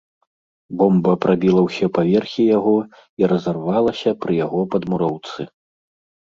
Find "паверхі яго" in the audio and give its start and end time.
1.97-2.73